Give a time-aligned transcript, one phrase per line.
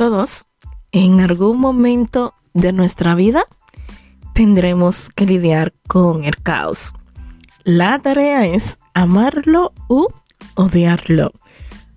[0.00, 0.46] Todos,
[0.92, 3.44] en algún momento de nuestra vida,
[4.32, 6.94] tendremos que lidiar con el caos.
[7.64, 10.06] La tarea es amarlo u
[10.54, 11.32] odiarlo.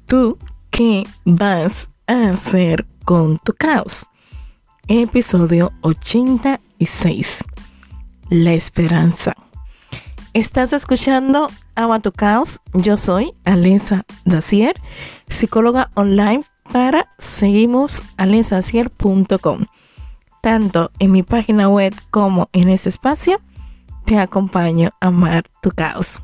[0.05, 0.38] ¿Tú
[0.70, 4.05] qué vas a hacer con tu caos?
[4.89, 7.45] Episodio 86.
[8.29, 9.33] La esperanza.
[10.33, 12.59] Estás escuchando Ama tu Caos.
[12.73, 14.75] Yo soy Alisa Dacier,
[15.29, 19.65] psicóloga online para seguimosalensacier.com.
[20.41, 23.41] Tanto en mi página web como en este espacio,
[24.05, 26.21] te acompaño a amar tu caos.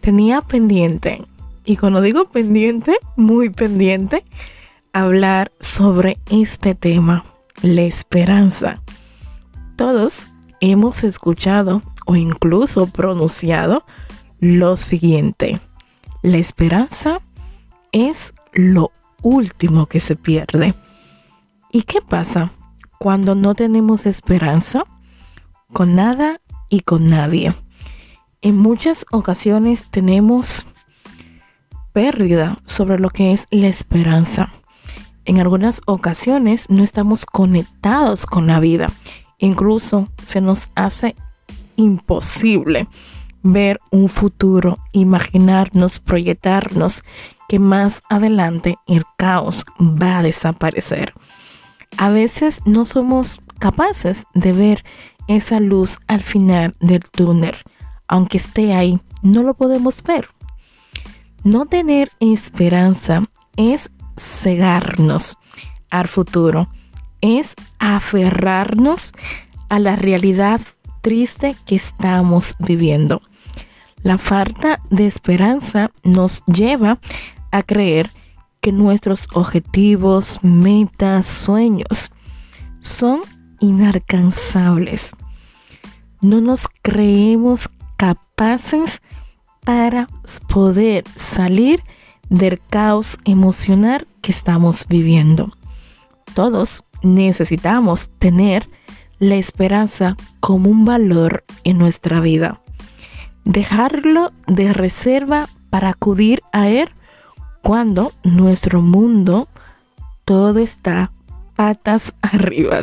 [0.00, 1.22] Tenía pendiente,
[1.64, 4.24] y cuando digo pendiente, muy pendiente,
[4.92, 7.24] hablar sobre este tema,
[7.62, 8.82] la esperanza.
[9.76, 10.30] Todos
[10.60, 13.84] hemos escuchado o incluso pronunciado
[14.40, 15.60] lo siguiente.
[16.22, 17.20] La esperanza
[17.92, 18.92] es lo
[19.24, 20.74] último que se pierde.
[21.72, 22.52] ¿Y qué pasa
[23.00, 24.84] cuando no tenemos esperanza?
[25.72, 27.56] Con nada y con nadie.
[28.42, 30.66] En muchas ocasiones tenemos
[31.92, 34.52] pérdida sobre lo que es la esperanza.
[35.24, 38.92] En algunas ocasiones no estamos conectados con la vida.
[39.38, 41.16] Incluso se nos hace
[41.76, 42.88] imposible
[43.44, 47.04] ver un futuro, imaginarnos, proyectarnos
[47.48, 51.12] que más adelante el caos va a desaparecer.
[51.96, 54.84] A veces no somos capaces de ver
[55.28, 57.54] esa luz al final del túnel.
[58.08, 60.28] Aunque esté ahí, no lo podemos ver.
[61.44, 63.22] No tener esperanza
[63.56, 65.36] es cegarnos
[65.90, 66.68] al futuro,
[67.20, 69.12] es aferrarnos
[69.68, 70.60] a la realidad
[71.02, 73.20] triste que estamos viviendo.
[74.04, 76.98] La falta de esperanza nos lleva
[77.50, 78.10] a creer
[78.60, 82.10] que nuestros objetivos, metas, sueños
[82.80, 83.22] son
[83.60, 85.16] inalcanzables.
[86.20, 89.00] No nos creemos capaces
[89.64, 90.06] para
[90.52, 91.82] poder salir
[92.28, 95.56] del caos emocional que estamos viviendo.
[96.34, 98.68] Todos necesitamos tener
[99.18, 102.60] la esperanza como un valor en nuestra vida.
[103.44, 106.88] Dejarlo de reserva para acudir a él
[107.62, 109.48] cuando nuestro mundo
[110.24, 111.10] todo está
[111.56, 112.80] patas arriba.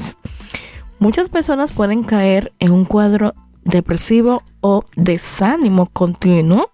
[1.00, 3.34] Muchas personas pueden caer en un cuadro
[3.64, 6.70] depresivo o desánimo continuo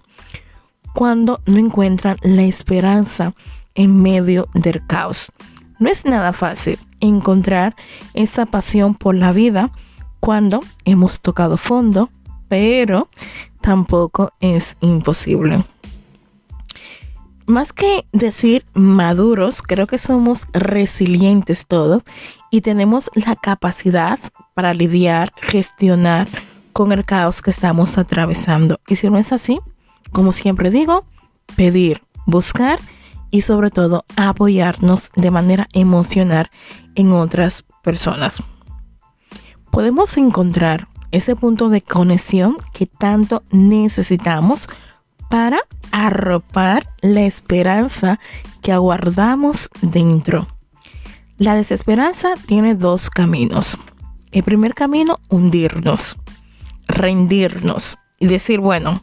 [0.94, 3.34] cuando no encuentran la esperanza
[3.76, 5.32] en medio del caos.
[5.80, 7.76] No es nada fácil encontrar
[8.14, 9.70] esa pasión por la vida
[10.20, 12.10] cuando hemos tocado fondo,
[12.50, 13.08] pero
[13.68, 15.66] tampoco es imposible.
[17.48, 22.04] Más que decir maduros, creo que somos resilientes todos
[22.50, 24.20] y tenemos la capacidad
[24.54, 26.30] para lidiar, gestionar
[26.72, 28.80] con el caos que estamos atravesando.
[28.88, 29.60] Y si no es así,
[30.14, 31.04] como siempre digo,
[31.58, 32.80] pedir, buscar
[33.32, 36.50] y sobre todo apoyarnos de manera emocional
[36.96, 38.42] en otras personas.
[39.72, 44.70] Podemos encontrar ese punto de conexión que tanto necesitamos
[45.30, 45.60] para
[45.92, 48.20] arropar la esperanza
[48.62, 50.48] que aguardamos dentro.
[51.38, 53.78] La desesperanza tiene dos caminos.
[54.32, 56.18] El primer camino, hundirnos,
[56.88, 59.02] rendirnos y decir, bueno,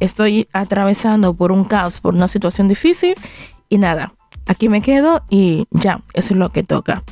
[0.00, 3.14] estoy atravesando por un caos, por una situación difícil
[3.68, 4.14] y nada,
[4.46, 7.02] aquí me quedo y ya, eso es lo que toca.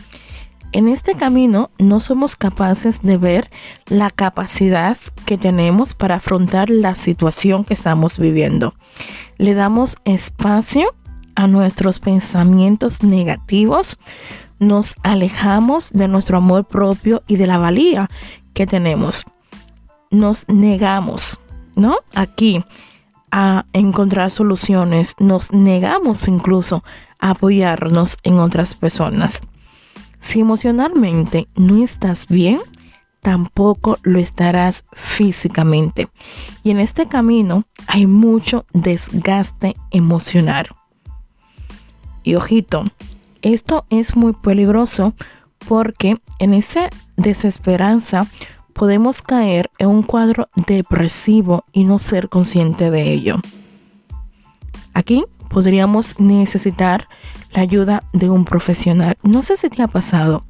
[0.73, 3.51] En este camino no somos capaces de ver
[3.89, 4.97] la capacidad
[5.27, 8.75] que tenemos para afrontar la situación que estamos viviendo.
[9.37, 10.95] Le damos espacio
[11.35, 13.99] a nuestros pensamientos negativos,
[14.59, 18.09] nos alejamos de nuestro amor propio y de la valía
[18.55, 19.27] que tenemos.
[20.11, 21.39] Nos negamos,
[21.77, 21.99] ¿no?
[22.15, 22.65] Aquí
[23.31, 26.83] a encontrar soluciones, nos negamos incluso
[27.19, 29.43] a apoyarnos en otras personas.
[30.23, 32.61] Si emocionalmente no estás bien,
[33.21, 36.09] tampoco lo estarás físicamente.
[36.63, 40.69] Y en este camino hay mucho desgaste emocional.
[42.23, 42.85] Y ojito,
[43.43, 45.13] esto es muy peligroso
[45.69, 48.29] porque en esa desesperanza
[48.75, 53.39] podemos caer en un cuadro depresivo y no ser consciente de ello.
[54.95, 57.09] Aquí podríamos necesitar
[57.53, 59.17] la ayuda de un profesional.
[59.23, 60.45] No sé si te ha pasado,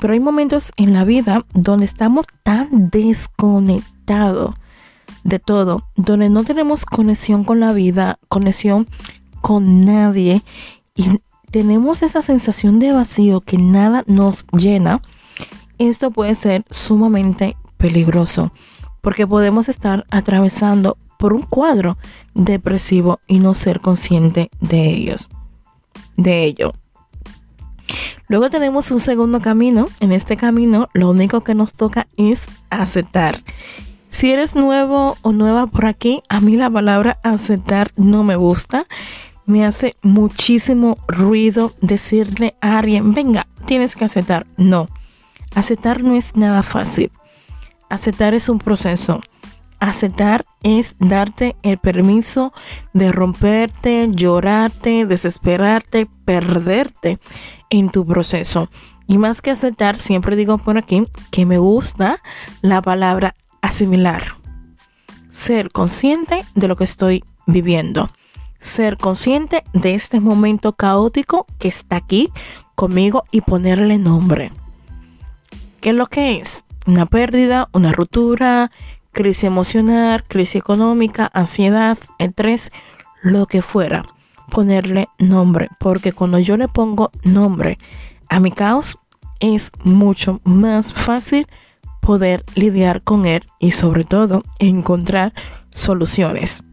[0.00, 4.54] pero hay momentos en la vida donde estamos tan desconectados
[5.24, 8.88] de todo, donde no tenemos conexión con la vida, conexión
[9.40, 10.42] con nadie
[10.94, 11.20] y
[11.50, 15.02] tenemos esa sensación de vacío que nada nos llena,
[15.78, 18.52] esto puede ser sumamente peligroso
[19.02, 21.98] porque podemos estar atravesando por un cuadro
[22.34, 25.28] depresivo y no ser consciente de ellos,
[26.16, 26.72] de ello.
[28.28, 29.86] Luego tenemos un segundo camino.
[30.00, 33.42] En este camino lo único que nos toca es aceptar.
[34.08, 38.86] Si eres nuevo o nueva por aquí, a mí la palabra aceptar no me gusta.
[39.46, 44.46] Me hace muchísimo ruido decirle a alguien, venga, tienes que aceptar.
[44.56, 44.88] No,
[45.54, 47.10] aceptar no es nada fácil.
[47.88, 49.20] Aceptar es un proceso.
[49.82, 52.52] Aceptar es darte el permiso
[52.92, 57.18] de romperte, llorarte, desesperarte, perderte
[57.68, 58.68] en tu proceso.
[59.08, 61.02] Y más que aceptar, siempre digo por aquí
[61.32, 62.22] que me gusta
[62.60, 64.36] la palabra asimilar.
[65.30, 68.08] Ser consciente de lo que estoy viviendo.
[68.60, 72.30] Ser consciente de este momento caótico que está aquí
[72.76, 74.52] conmigo y ponerle nombre.
[75.80, 76.62] ¿Qué es lo que es?
[76.86, 78.70] Una pérdida, una ruptura,
[79.12, 82.72] crisis emocional, crisis económica, ansiedad, estrés,
[83.22, 84.02] lo que fuera.
[84.50, 87.78] Ponerle nombre, porque cuando yo le pongo nombre
[88.28, 88.98] a mi caos,
[89.40, 91.46] es mucho más fácil
[92.00, 95.32] poder lidiar con él y sobre todo encontrar
[95.70, 96.64] soluciones.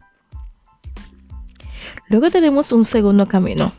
[2.08, 3.72] Luego tenemos un segundo camino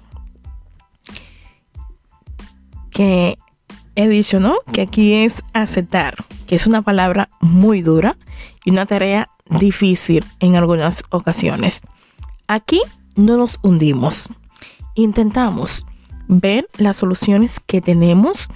[2.91, 3.37] que
[3.97, 4.59] he dicho, ¿no?
[4.73, 6.15] Que aquí es aceptar,
[6.47, 8.17] que es una palabra muy dura
[8.65, 11.81] y una tarea difícil en algunas ocasiones.
[12.47, 12.81] Aquí
[13.17, 14.29] no nos hundimos.
[14.95, 15.85] Intentamos
[16.29, 18.49] ver las soluciones que tenemos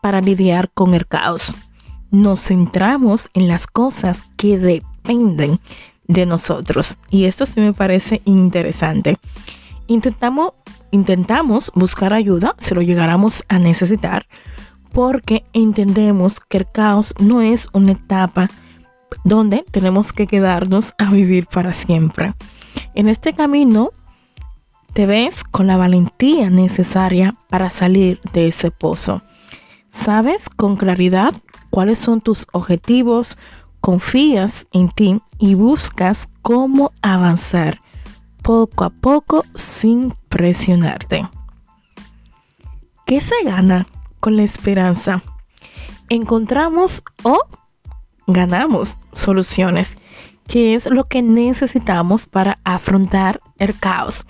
[0.00, 1.54] para lidiar con el caos.
[2.10, 5.60] Nos centramos en las cosas que dependen
[6.06, 6.96] de nosotros.
[7.10, 9.18] Y esto sí me parece interesante.
[9.86, 10.52] Intentamos,
[10.90, 14.26] intentamos buscar ayuda si lo llegáramos a necesitar
[14.92, 18.48] porque entendemos que el caos no es una etapa
[19.24, 22.34] donde tenemos que quedarnos a vivir para siempre.
[22.94, 23.90] En este camino
[24.92, 29.22] te ves con la valentía necesaria para salir de ese pozo.
[29.88, 31.32] Sabes con claridad
[31.70, 33.38] cuáles son tus objetivos,
[33.80, 37.80] confías en ti y buscas cómo avanzar
[38.42, 41.28] poco a poco sin presionarte.
[43.06, 43.86] ¿Qué se gana
[44.20, 45.22] con la esperanza,
[46.08, 47.38] encontramos o
[48.28, 49.98] ganamos soluciones,
[50.46, 54.26] que es lo que necesitamos para afrontar el caos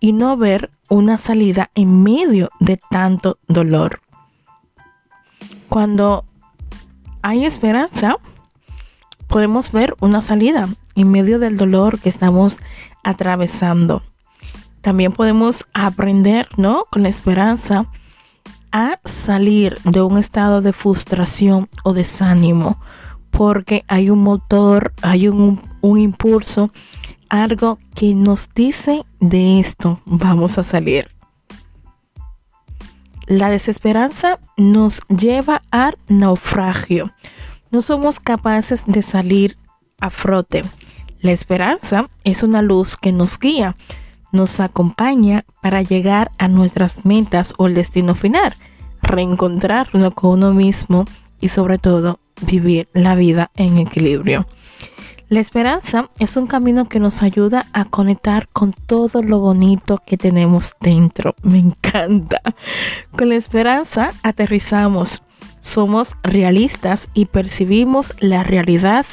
[0.00, 4.00] y no ver una salida en medio de tanto dolor.
[5.68, 6.24] Cuando
[7.22, 8.16] hay esperanza,
[9.28, 12.58] podemos ver una salida en medio del dolor que estamos
[13.02, 14.02] atravesando.
[14.80, 16.84] También podemos aprender, ¿no?
[16.90, 17.86] Con la esperanza
[18.72, 22.78] a salir de un estado de frustración o desánimo
[23.36, 26.72] porque hay un motor, hay un, impulso,
[27.28, 31.08] algo que nos dice de esto vamos a salir.
[33.26, 37.12] La desesperanza nos lleva al naufragio.
[37.70, 39.58] No somos capaces de salir
[40.00, 40.64] a frote.
[41.20, 43.76] La esperanza es una luz que nos guía,
[44.32, 48.54] nos acompaña para llegar a nuestras metas o el destino final,
[49.02, 51.04] reencontrarnos con uno mismo
[51.40, 54.46] y sobre todo vivir la vida en equilibrio.
[55.28, 60.16] La esperanza es un camino que nos ayuda a conectar con todo lo bonito que
[60.16, 61.34] tenemos dentro.
[61.42, 62.40] Me encanta.
[63.16, 65.22] Con la esperanza aterrizamos,
[65.58, 69.04] somos realistas y percibimos la realidad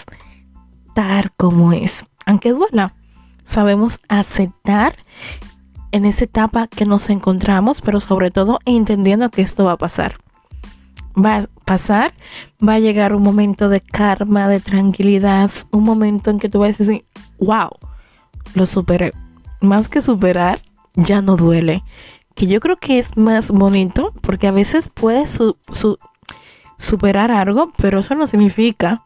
[0.94, 2.06] tal como es.
[2.28, 2.94] Aunque duela,
[3.44, 4.98] sabemos aceptar
[5.92, 10.18] en esa etapa que nos encontramos, pero sobre todo entendiendo que esto va a pasar.
[11.18, 12.14] Va pasar,
[12.66, 16.76] va a llegar un momento de karma, de tranquilidad, un momento en que tú vas
[16.76, 17.06] a decir,
[17.40, 17.70] wow,
[18.54, 19.14] lo superé.
[19.62, 20.62] Más que superar,
[20.96, 21.84] ya no duele.
[22.36, 25.40] Que yo creo que es más bonito porque a veces puedes
[26.78, 29.06] superar algo, pero eso no significa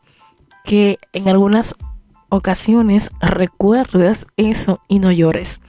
[0.64, 1.76] que en algunas
[2.30, 5.62] ocasiones recuerdes eso y no llores.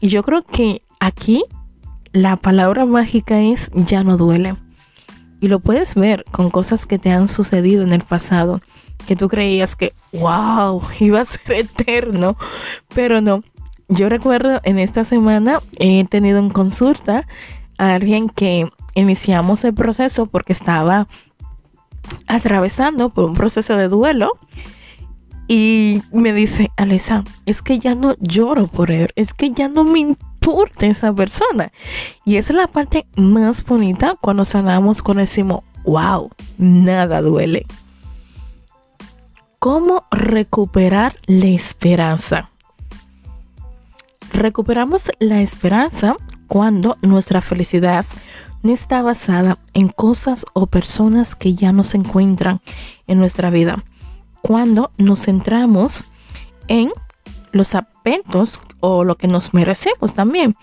[0.00, 1.44] Y yo creo que aquí
[2.12, 4.56] la palabra mágica es ya no duele.
[5.40, 8.60] Y lo puedes ver con cosas que te han sucedido en el pasado,
[9.06, 12.36] que tú creías que, wow, iba a ser eterno,
[12.94, 13.42] pero no.
[13.88, 17.26] Yo recuerdo en esta semana he tenido en consulta
[17.78, 21.08] a alguien que iniciamos el proceso porque estaba
[22.26, 24.32] atravesando por un proceso de duelo
[25.46, 29.82] y me dice, Alesa, es que ya no lloro por él, es que ya no
[29.82, 31.72] me por esa persona.
[32.24, 37.66] Y esa es la parte más bonita cuando sanamos con decimos, wow, nada duele.
[39.58, 42.50] ¿Cómo recuperar la esperanza?
[44.32, 46.16] Recuperamos la esperanza
[46.46, 48.06] cuando nuestra felicidad
[48.62, 52.60] no está basada en cosas o personas que ya no se encuentran
[53.06, 53.84] en nuestra vida.
[54.42, 56.04] Cuando nos centramos
[56.68, 56.92] en
[57.52, 60.56] los aspectos o lo que nos merecemos también.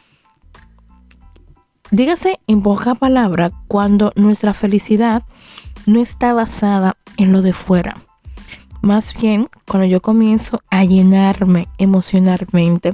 [1.92, 5.24] Dígase en poca palabra cuando nuestra felicidad
[5.86, 8.04] no está basada en lo de fuera.
[8.82, 12.94] Más bien cuando yo comienzo a llenarme emocionalmente,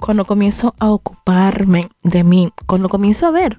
[0.00, 3.58] cuando comienzo a ocuparme de mí, cuando comienzo a ver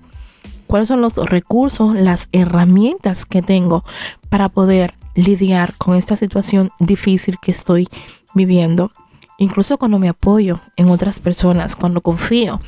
[0.67, 3.83] cuáles son los recursos, las herramientas que tengo
[4.29, 7.87] para poder lidiar con esta situación difícil que estoy
[8.33, 8.91] viviendo.
[9.39, 12.59] Incluso cuando me apoyo en otras personas, cuando confío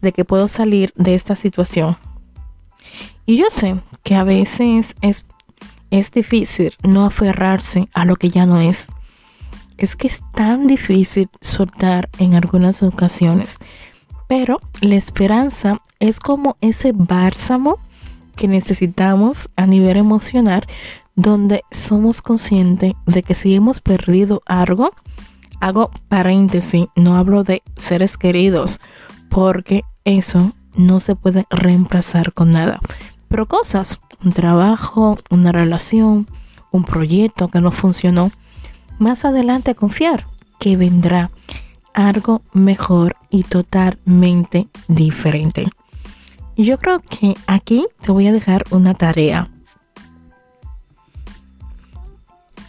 [0.00, 1.98] de que puedo salir de esta situación.
[3.26, 5.26] Y yo sé que a veces es,
[5.90, 8.86] es difícil no aferrarse a lo que ya no es.
[9.76, 13.58] Es que es tan difícil soltar en algunas ocasiones.
[14.28, 17.78] Pero la esperanza es como ese bálsamo
[18.36, 20.64] que necesitamos a nivel emocional
[21.16, 24.92] donde somos conscientes de que si hemos perdido algo,
[25.60, 28.80] hago paréntesis, no hablo de seres queridos,
[29.28, 32.80] porque eso no se puede reemplazar con nada.
[33.28, 36.26] Pero cosas, un trabajo, una relación,
[36.72, 38.30] un proyecto que no funcionó,
[38.98, 40.26] más adelante confiar
[40.58, 41.30] que vendrá
[41.94, 45.68] algo mejor y totalmente diferente.
[46.56, 49.50] Yo creo que aquí te voy a dejar una tarea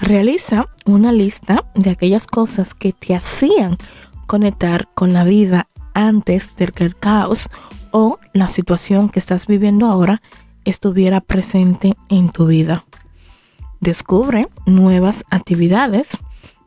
[0.01, 3.77] Realiza una lista de aquellas cosas que te hacían
[4.25, 7.51] conectar con la vida antes de que el caos
[7.91, 10.19] o la situación que estás viviendo ahora
[10.65, 12.83] estuviera presente en tu vida.
[13.79, 16.17] Descubre nuevas actividades,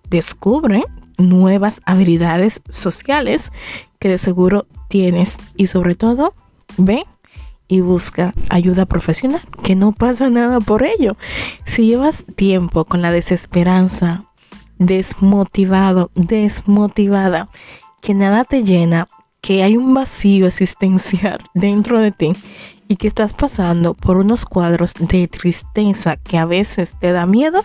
[0.08, 0.84] descubre
[1.18, 3.50] nuevas habilidades sociales
[3.98, 6.34] que de seguro tienes y sobre todo
[6.76, 7.04] ve
[7.68, 11.16] y busca ayuda profesional, que no pasa nada por ello.
[11.64, 14.25] Si llevas tiempo con la desesperanza,
[14.78, 17.49] desmotivado, desmotivada,
[18.00, 19.06] que nada te llena,
[19.40, 22.33] que hay un vacío existencial dentro de ti
[22.88, 27.64] y que estás pasando por unos cuadros de tristeza que a veces te da miedo,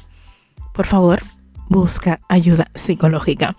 [0.73, 1.21] por favor,
[1.67, 3.55] busca ayuda psicológica.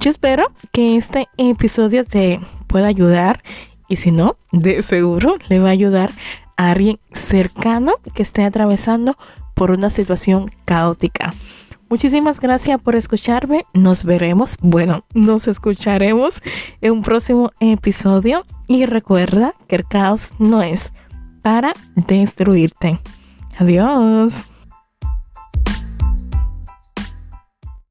[0.00, 3.42] Yo espero que este episodio te pueda ayudar
[3.88, 6.10] y si no, de seguro le va a ayudar
[6.56, 9.16] a alguien cercano que esté atravesando
[9.54, 11.32] por una situación caótica.
[11.88, 13.66] Muchísimas gracias por escucharme.
[13.72, 16.42] Nos veremos, bueno, nos escucharemos
[16.80, 18.44] en un próximo episodio.
[18.66, 20.92] Y recuerda que el caos no es
[21.42, 22.98] para destruirte.
[23.58, 24.46] Adiós.